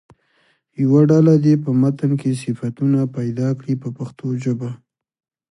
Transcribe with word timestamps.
یوه 0.83 1.01
ډله 1.11 1.33
دې 1.45 1.55
په 1.63 1.69
متن 1.81 2.11
کې 2.21 2.39
صفتونه 2.43 2.99
پیدا 3.17 3.49
کړي 3.59 3.73
په 3.81 3.89
پښتو 3.97 4.27
ژبه. 4.43 4.69